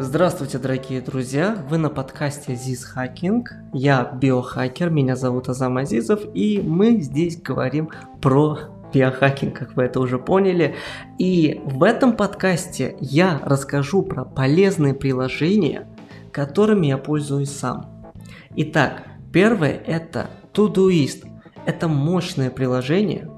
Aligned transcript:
Здравствуйте, 0.00 0.58
дорогие 0.58 1.00
друзья! 1.00 1.66
Вы 1.68 1.78
на 1.78 1.90
подкасте 1.90 2.52
Ziz 2.52 2.84
Hacking. 2.94 3.42
Я 3.72 4.04
биохакер, 4.04 4.90
меня 4.90 5.16
зовут 5.16 5.48
Азам 5.48 5.76
Азизов, 5.76 6.20
и 6.34 6.62
мы 6.64 7.00
здесь 7.00 7.36
говорим 7.36 7.90
про 8.22 8.58
биохакинг, 8.94 9.58
как 9.58 9.74
вы 9.74 9.82
это 9.82 9.98
уже 9.98 10.20
поняли. 10.20 10.76
И 11.18 11.60
в 11.64 11.82
этом 11.82 12.16
подкасте 12.16 12.96
я 13.00 13.40
расскажу 13.42 14.02
про 14.02 14.24
полезные 14.24 14.94
приложения, 14.94 15.88
которыми 16.30 16.86
я 16.86 16.96
пользуюсь 16.96 17.50
сам. 17.50 18.12
Итак, 18.54 19.02
первое 19.32 19.82
это 19.84 20.30
Todoist. 20.54 21.26
Это 21.66 21.88
мощное 21.88 22.50
приложение, 22.50 23.28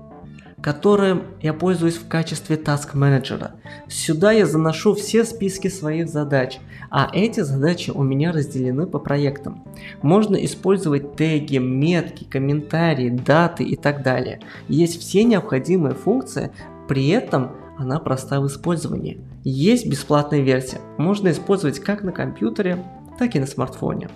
которым 0.62 1.22
я 1.40 1.52
пользуюсь 1.54 1.96
в 1.96 2.08
качестве 2.08 2.56
task 2.56 2.90
менеджера. 2.95 3.52
Сюда 3.88 4.32
я 4.32 4.46
заношу 4.46 4.95
все 4.95 5.24
списки 5.24 5.69
своих 5.69 6.09
задач, 6.09 6.59
а 6.91 7.09
эти 7.12 7.41
задачи 7.41 7.91
у 7.91 8.02
меня 8.02 8.33
разделены 8.33 8.86
по 8.86 8.98
проектам. 8.98 9.64
Можно 10.02 10.36
использовать 10.45 11.16
теги, 11.16 11.59
метки, 11.59 12.24
комментарии, 12.24 13.10
даты 13.10 13.64
и 13.64 13.77
так 13.77 14.02
далее. 14.02 14.41
Есть 14.69 15.00
все 15.00 15.24
необходимые 15.24 15.95
функции, 15.95 16.50
при 16.88 17.08
этом 17.08 17.52
она 17.78 17.98
проста 17.98 18.41
в 18.41 18.47
использовании. 18.47 19.20
Есть 19.42 19.86
бесплатная 19.86 20.41
версия, 20.41 20.80
можно 20.98 21.30
использовать 21.30 21.80
как 21.80 22.02
на 22.02 22.12
компьютере, 22.12 22.84
так 23.19 23.34
и 23.34 23.41
на 23.41 23.47
смартфоне. 23.47 24.08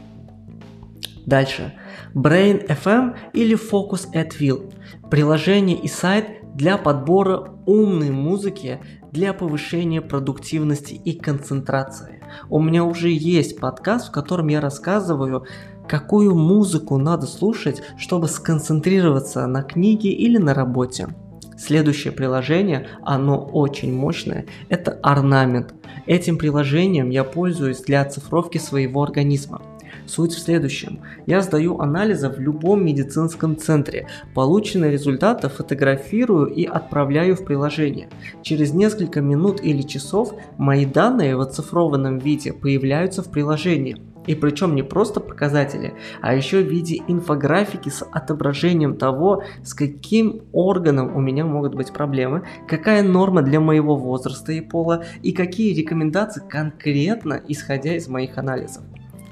Дальше. 1.27 1.75
Brain 2.15 2.67
FM 2.67 3.17
или 3.33 3.57
Focus 3.57 4.13
at 4.13 4.33
Will. 4.41 4.73
Приложение 5.11 5.79
и 5.79 5.89
сайт 5.89 6.27
для 6.55 6.77
подбора 6.77 7.55
умной 7.67 8.11
музыки 8.11 8.81
для 9.11 9.33
повышения 9.33 10.01
продуктивности 10.03 10.95
и 10.95 11.13
концентрации. 11.19 12.23
У 12.51 12.61
меня 12.61 12.85
уже 12.85 13.09
есть 13.09 13.59
подкаст, 13.59 14.09
в 14.09 14.13
котором 14.13 14.49
я 14.49 14.61
рассказываю, 14.61 15.45
какую 15.89 16.35
музыку 16.35 16.99
надо 16.99 17.27
слушать, 17.27 17.83
чтобы 17.97 18.29
сконцентрироваться 18.29 19.47
на 19.47 19.63
книге 19.63 20.11
или 20.11 20.39
на 20.39 20.53
работе. 20.53 21.09
Следующее 21.57 22.13
приложение, 22.13 22.89
оно 23.03 23.39
очень 23.39 23.95
мощное, 23.95 24.47
это 24.69 24.99
орнамент. 25.03 25.75
Этим 26.07 26.37
приложением 26.37 27.11
я 27.11 27.25
пользуюсь 27.25 27.81
для 27.81 28.03
оцифровки 28.03 28.59
своего 28.59 29.03
организма. 29.03 29.63
Суть 30.07 30.35
в 30.35 30.39
следующем. 30.39 31.01
Я 31.27 31.41
сдаю 31.41 31.81
анализы 31.81 32.29
в 32.29 32.39
любом 32.39 32.85
медицинском 32.85 33.57
центре. 33.57 34.07
Полученные 34.35 34.91
результаты 34.91 35.49
фотографирую 35.49 36.47
и 36.47 36.65
отправляю 36.65 37.37
в 37.37 37.45
приложение. 37.45 38.09
Через 38.43 38.75
несколько 38.75 39.23
минут 39.23 39.63
или 39.63 39.83
часов 39.83 40.35
мои 40.59 40.85
данные 40.85 41.37
в 41.37 41.41
оцифрованном 41.41 42.19
виде 42.19 42.53
появляются 42.53 43.23
в 43.23 43.31
приложении. 43.31 43.97
И 44.27 44.35
причем 44.35 44.75
не 44.75 44.83
просто 44.83 45.21
показатели, 45.21 45.95
а 46.23 46.35
еще 46.35 46.63
в 46.63 46.69
виде 46.69 47.03
инфографики 47.09 47.91
с 47.91 48.03
отображением 48.05 48.97
того, 48.97 49.43
с 49.63 49.75
каким 49.75 50.43
органом 50.53 51.15
у 51.15 51.21
меня 51.21 51.45
могут 51.45 51.75
быть 51.75 51.93
проблемы, 51.93 52.45
какая 52.67 53.03
норма 53.03 53.43
для 53.43 53.61
моего 53.61 53.97
возраста 53.97 54.53
и 54.53 54.63
пола 54.63 55.05
и 55.23 55.33
какие 55.33 55.75
рекомендации 55.75 56.43
конкретно 56.49 57.41
исходя 57.49 57.97
из 57.97 58.09
моих 58.09 58.39
анализов. 58.39 58.83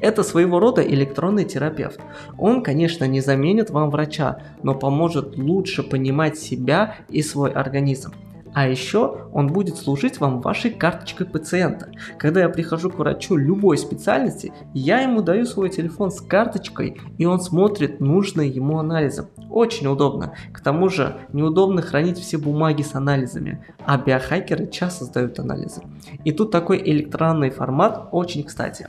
Это 0.02 0.24
своего 0.24 0.58
рода 0.58 0.82
электронный 0.82 1.44
терапевт. 1.44 2.00
Он, 2.36 2.62
конечно, 2.64 3.04
не 3.04 3.20
заменит 3.20 3.70
вам 3.70 3.88
врача, 3.88 4.38
но 4.64 4.74
поможет 4.74 5.38
лучше 5.38 5.84
понимать 5.84 6.36
себя 6.36 6.96
и 7.08 7.22
свой 7.22 7.52
организм. 7.52 8.12
А 8.52 8.68
еще 8.68 9.28
он 9.32 9.46
будет 9.46 9.76
служить 9.76 10.18
вам 10.18 10.40
вашей 10.40 10.72
карточкой 10.72 11.26
пациента. 11.26 11.88
Когда 12.18 12.40
я 12.40 12.48
прихожу 12.48 12.90
к 12.90 12.98
врачу 12.98 13.36
любой 13.36 13.78
специальности, 13.78 14.52
я 14.74 15.00
ему 15.00 15.22
даю 15.22 15.46
свой 15.46 15.70
телефон 15.70 16.10
с 16.10 16.20
карточкой, 16.20 17.00
и 17.16 17.24
он 17.24 17.40
смотрит 17.40 18.00
нужные 18.00 18.50
ему 18.50 18.78
анализы. 18.78 19.28
Очень 19.48 19.86
удобно. 19.86 20.34
К 20.52 20.60
тому 20.60 20.88
же 20.88 21.16
неудобно 21.32 21.80
хранить 21.80 22.18
все 22.18 22.38
бумаги 22.38 22.82
с 22.82 22.96
анализами, 22.96 23.64
а 23.86 23.96
биохакеры 23.98 24.66
часто 24.66 25.04
сдают 25.04 25.38
анализы. 25.38 25.80
И 26.24 26.32
тут 26.32 26.50
такой 26.50 26.82
электронный 26.84 27.50
формат 27.50 28.08
очень 28.10 28.42
кстати. 28.42 28.88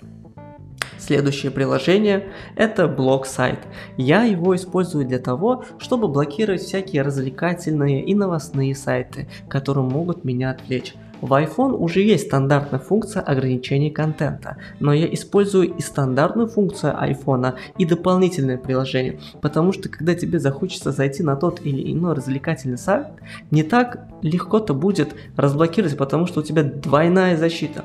Следующее 1.05 1.51
приложение– 1.51 2.31
это 2.55 2.87
блог-сайт. 2.87 3.59
Я 3.97 4.23
его 4.23 4.55
использую 4.55 5.05
для 5.05 5.19
того, 5.19 5.65
чтобы 5.77 6.07
блокировать 6.07 6.61
всякие 6.61 7.01
развлекательные 7.01 8.05
и 8.05 8.15
новостные 8.15 8.73
сайты, 8.73 9.27
которые 9.49 9.83
могут 9.83 10.23
меня 10.23 10.51
отвлечь. 10.51 10.93
В 11.19 11.33
iPhone 11.33 11.73
уже 11.73 12.01
есть 12.01 12.27
стандартная 12.27 12.79
функция 12.79 13.21
ограничения 13.21 13.91
контента, 13.91 14.55
но 14.79 14.93
я 14.93 15.13
использую 15.13 15.75
и 15.75 15.81
стандартную 15.81 16.47
функцию 16.47 16.93
iPhone, 16.93 17.55
и 17.77 17.85
дополнительное 17.85 18.57
приложение, 18.57 19.19
потому 19.41 19.73
что 19.73 19.89
когда 19.89 20.15
тебе 20.15 20.39
захочется 20.39 20.93
зайти 20.93 21.21
на 21.21 21.35
тот 21.35 21.59
или 21.65 21.91
иной 21.91 22.13
развлекательный 22.13 22.77
сайт, 22.77 23.07
не 23.51 23.63
так 23.63 24.07
легко-то 24.21 24.73
будет 24.73 25.15
разблокировать, 25.35 25.97
потому 25.97 26.27
что 26.27 26.39
у 26.39 26.43
тебя 26.43 26.63
двойная 26.63 27.35
защита. 27.35 27.83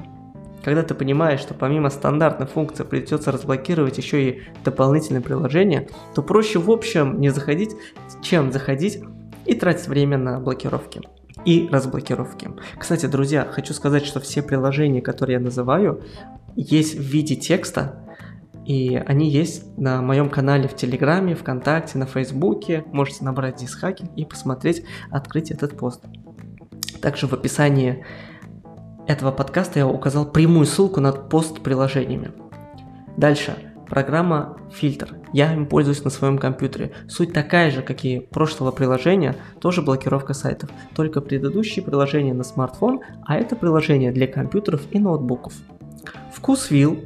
Когда 0.65 0.83
ты 0.83 0.95
понимаешь, 0.95 1.41
что 1.41 1.55
помимо 1.55 1.91
стандартной 1.91 2.47
функции 2.47 2.85
придется 2.85 3.33
разблокировать 3.33 3.97
еще 3.99 4.29
и 4.29 4.43
дополнительное 4.65 5.23
приложение, 5.23 5.89
то 6.15 6.23
проще 6.23 6.59
в 6.59 6.71
общем 6.71 7.21
не 7.21 7.31
заходить, 7.31 7.75
чем 8.23 8.53
заходить 8.53 9.01
и 9.47 9.55
тратить 9.55 9.89
время 9.89 10.19
на 10.19 10.41
блокировки 10.41 11.01
и 11.45 11.69
разблокировки. 11.71 12.51
Кстати, 12.79 13.07
друзья, 13.07 13.47
хочу 13.51 13.73
сказать, 13.73 14.05
что 14.05 14.21
все 14.21 14.43
приложения, 14.43 15.01
которые 15.01 15.35
я 15.35 15.41
называю, 15.41 16.03
есть 16.57 16.97
в 16.97 17.03
виде 17.03 17.37
текста, 17.37 18.05
и 18.67 18.97
они 18.97 19.31
есть 19.31 19.79
на 19.79 20.03
моем 20.03 20.29
канале 20.29 20.69
в 20.69 20.77
Телеграме, 20.77 21.35
ВКонтакте, 21.35 21.97
на 21.97 22.05
Фейсбуке. 22.05 22.85
Можете 22.93 23.25
набрать 23.25 23.57
Дисхакинг 23.57 24.11
и 24.15 24.27
посмотреть, 24.27 24.85
открыть 25.11 25.51
этот 25.51 25.79
пост. 25.79 26.05
Также 27.01 27.27
в 27.27 27.33
описании 27.33 28.05
этого 29.09 29.33
подкаста 29.33 29.81
я 29.81 29.89
указал 29.89 30.31
прямую 30.31 30.67
ссылку 30.67 31.01
на 31.01 31.13
пост 31.13 31.61
приложениями. 31.63 32.31
Дальше. 33.17 33.57
Программа 33.89 34.59
фильтр. 34.71 35.17
Я 35.33 35.55
им 35.55 35.65
пользуюсь 35.65 36.05
на 36.05 36.11
своем 36.11 36.37
компьютере. 36.37 36.93
Суть 37.09 37.33
такая 37.33 37.71
же, 37.71 37.81
как 37.81 38.05
и 38.05 38.21
прошлого 38.21 38.71
приложения, 38.71 39.35
тоже 39.61 39.81
блокировка 39.81 40.35
сайтов. 40.35 40.69
Только 40.95 41.23
предыдущие 41.23 41.83
приложения 41.83 42.35
на 42.35 42.45
смартфон, 42.45 43.01
а 43.25 43.37
это 43.37 43.57
приложение 43.57 44.13
для 44.13 44.27
компьютеров 44.27 44.83
и 44.91 44.99
ноутбуков. 44.99 45.55
Вкусвилл 46.35 46.99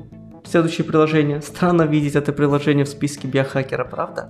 Следующее 0.44 0.84
приложение. 0.84 1.40
Странно 1.40 1.82
видеть 1.82 2.16
это 2.16 2.32
приложение 2.32 2.84
в 2.84 2.88
списке 2.88 3.28
биохакера, 3.28 3.84
правда? 3.84 4.28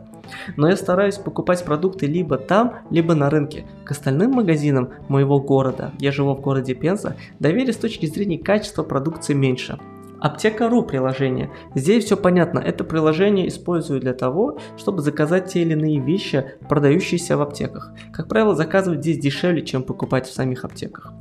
Но 0.57 0.69
я 0.69 0.77
стараюсь 0.77 1.17
покупать 1.17 1.65
продукты 1.65 2.07
либо 2.07 2.39
там, 2.39 2.81
либо 2.91 3.15
на 3.15 3.31
рынке. 3.31 3.67
К 3.85 3.93
остальным 3.93 4.33
магазинам 4.33 4.91
моего 5.09 5.41
города, 5.41 5.93
я 5.99 6.13
живу 6.13 6.35
в 6.35 6.41
городе 6.41 6.75
Пенза, 6.75 7.17
доверие 7.39 7.73
с 7.73 7.79
точки 7.79 8.07
зрения 8.07 8.39
качества 8.39 8.83
продукции 8.83 9.35
меньше. 9.35 9.79
Аптека.ру 10.23 10.85
приложение. 10.85 11.51
Здесь 11.75 12.05
все 12.05 12.17
понятно. 12.17 12.61
Это 12.61 12.85
приложение 12.85 13.49
использую 13.49 14.01
для 14.01 14.15
того, 14.15 14.59
чтобы 14.77 15.03
заказать 15.03 15.53
те 15.53 15.63
или 15.63 15.73
иные 15.73 15.99
вещи, 15.99 16.45
продающиеся 16.69 17.37
в 17.37 17.43
аптеках. 17.43 17.93
Как 18.13 18.29
правило, 18.29 18.55
заказывать 18.55 19.01
здесь 19.01 19.19
дешевле, 19.19 19.63
чем 19.63 19.83
покупать 19.83 20.29
в 20.29 20.33
самих 20.33 20.65
аптеках. 20.65 21.13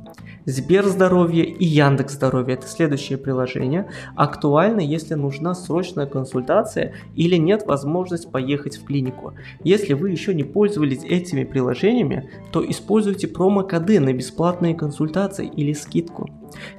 Сбер 0.44 0.86
Здоровье 0.86 1.44
и 1.44 1.64
Яндекс 1.64 2.14
Здоровье– 2.14 2.54
это 2.56 2.66
следующее 2.66 3.16
приложение. 3.16 3.88
Актуально, 4.16 4.80
если 4.80 5.14
нужна 5.14 5.54
срочная 5.54 6.06
консультация 6.06 6.94
или 7.14 7.36
нет 7.36 7.64
возможности 7.66 8.28
поехать 8.28 8.76
в 8.76 8.84
клинику. 8.84 9.34
Если 9.62 9.92
вы 9.92 10.10
еще 10.10 10.34
не 10.34 10.42
пользовались 10.42 11.04
этими 11.04 11.44
приложениями, 11.44 12.28
то 12.50 12.68
используйте 12.68 13.28
промокоды 13.28 14.00
на 14.00 14.12
бесплатные 14.12 14.74
консультации 14.74 15.46
или 15.46 15.72
скидку. 15.74 16.28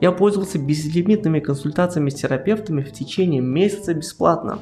Я 0.02 0.12
пользовался 0.12 0.60
безлимитными 0.60 1.40
консультациями 1.40 2.10
с 2.10 2.16
терапевтами 2.16 2.84
в 2.84 2.92
течение 2.92 3.42
месяца 3.42 3.94
бесплатно. 3.94 4.60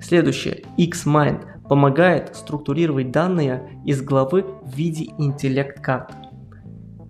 Следующее. 0.00 0.62
Xmind 0.78 1.40
помогает 1.68 2.36
структурировать 2.36 3.10
данные 3.10 3.82
из 3.84 4.00
главы 4.00 4.44
в 4.62 4.76
виде 4.76 5.08
интеллект-карт. 5.18 6.14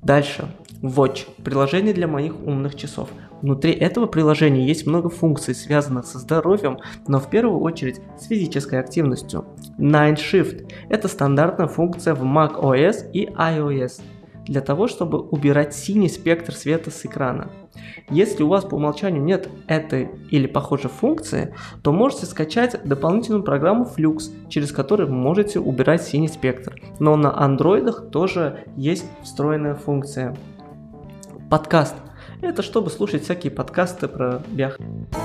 Дальше. 0.02 0.48
Watch– 0.82 1.26
приложение 1.44 1.92
для 1.92 2.06
моих 2.06 2.40
умных 2.46 2.76
часов. 2.76 3.08
Внутри 3.42 3.72
этого 3.72 4.06
приложения 4.06 4.64
есть 4.64 4.86
много 4.86 5.08
функций, 5.08 5.54
связанных 5.54 6.06
со 6.06 6.18
здоровьем, 6.18 6.78
но 7.08 7.18
в 7.18 7.28
первую 7.28 7.60
очередь 7.60 8.00
с 8.18 8.26
физической 8.26 8.78
активностью. 8.78 9.44
Nine 9.78 10.14
Shift– 10.14 10.70
это 10.88 11.08
стандартная 11.08 11.66
функция 11.66 12.14
в 12.14 12.22
macOS 12.22 13.10
и 13.12 13.26
iOS 13.26 14.00
для 14.46 14.60
того, 14.60 14.86
чтобы 14.86 15.20
убирать 15.20 15.74
синий 15.74 16.08
спектр 16.08 16.54
света 16.54 16.90
с 16.90 17.04
экрана. 17.04 17.50
Если 18.08 18.42
у 18.42 18.48
вас 18.48 18.64
по 18.64 18.76
умолчанию 18.76 19.22
нет 19.22 19.48
этой 19.66 20.08
или 20.30 20.46
похожей 20.46 20.90
функции, 20.90 21.54
то 21.82 21.92
можете 21.92 22.26
скачать 22.26 22.80
дополнительную 22.84 23.42
программу 23.42 23.84
Flux, 23.84 24.30
через 24.48 24.72
которую 24.72 25.12
можете 25.12 25.58
убирать 25.58 26.02
синий 26.02 26.28
спектр. 26.28 26.80
Но 26.98 27.16
на 27.16 27.36
андроидах 27.36 28.10
тоже 28.10 28.64
есть 28.76 29.04
встроенная 29.22 29.74
функция. 29.74 30.36
Подкаст. 31.50 31.94
Это 32.42 32.62
чтобы 32.62 32.90
слушать 32.90 33.24
всякие 33.24 33.50
подкасты 33.50 34.06
про 34.06 34.42
биохакинг. 34.48 35.17